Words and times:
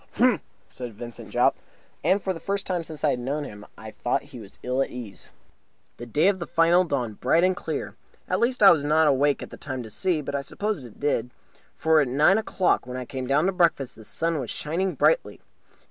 "H'm!" 0.15 0.41
said 0.67 0.95
Vincent 0.95 1.29
Jopp. 1.29 1.55
And 2.03 2.23
for 2.23 2.33
the 2.33 2.39
first 2.39 2.65
time 2.65 2.83
since 2.83 3.03
I 3.03 3.11
had 3.11 3.19
known 3.19 3.43
him 3.43 3.67
I 3.77 3.91
thought 3.91 4.21
that 4.21 4.29
he 4.29 4.39
was 4.39 4.57
ill 4.63 4.81
at 4.81 4.89
ease. 4.89 5.29
The 5.97 6.07
day 6.07 6.27
of 6.27 6.39
the 6.39 6.47
final 6.47 6.83
dawned 6.83 7.19
bright 7.19 7.43
and 7.43 7.55
clear. 7.55 7.93
At 8.27 8.39
least, 8.39 8.63
I 8.63 8.71
was 8.71 8.83
not 8.83 9.05
awake 9.05 9.43
at 9.43 9.51
the 9.51 9.57
time 9.57 9.83
to 9.83 9.91
see, 9.91 10.19
but 10.21 10.33
I 10.33 10.41
suppose 10.41 10.83
it 10.83 10.99
did; 10.99 11.29
for 11.75 12.01
at 12.01 12.07
nine 12.07 12.39
o'clock, 12.39 12.87
when 12.87 12.97
I 12.97 13.05
came 13.05 13.27
down 13.27 13.45
to 13.45 13.51
breakfast, 13.51 13.95
the 13.95 14.03
sun 14.03 14.39
was 14.39 14.49
shining 14.49 14.95
brightly. 14.95 15.39